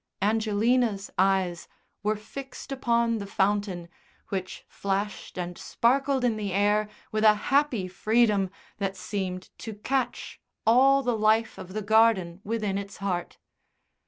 Angelina's 0.19 1.11
eyes 1.19 1.67
were 2.01 2.15
fixed 2.15 2.71
upon 2.71 3.19
the 3.19 3.27
fountain, 3.27 3.87
which 4.29 4.65
flashed 4.67 5.37
and 5.37 5.59
sparkled 5.59 6.23
in 6.23 6.37
the 6.37 6.53
air 6.53 6.89
with 7.11 7.23
a 7.23 7.35
happy 7.53 7.87
freedom 7.87 8.49
that 8.79 8.97
seemed 8.97 9.51
to 9.59 9.75
catch 9.75 10.41
all 10.65 11.03
the 11.03 11.15
life 11.15 11.59
of 11.59 11.73
the 11.73 11.83
garden 11.83 12.41
within 12.43 12.79
its 12.79 12.97
heart. 12.97 13.37